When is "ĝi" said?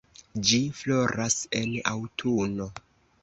0.51-0.57